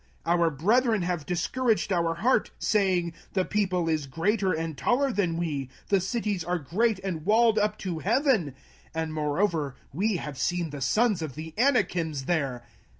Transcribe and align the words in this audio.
our 0.25 0.49
brethren 0.49 1.03
have 1.03 1.27
discouraged 1.27 1.93
our 1.93 2.15
heart, 2.15 2.49
saying, 2.57 3.13
The 3.33 3.45
people 3.45 3.87
is 3.87 4.07
greater 4.07 4.51
and 4.51 4.75
taller 4.75 5.11
than 5.11 5.37
we; 5.37 5.69
the 5.89 6.01
cities 6.01 6.43
are 6.43 6.57
great 6.57 6.97
and 7.03 7.23
walled 7.23 7.59
up 7.59 7.77
to 7.85 7.99
heaven; 7.99 8.55
and 8.95 9.13
moreover 9.13 9.75
we 9.93 10.15
have 10.15 10.39
seen 10.39 10.71
the 10.71 10.81
sons 10.81 11.21
of 11.21 11.35
the 11.35 11.53
Anakims 11.55 12.25
there. 12.25 12.63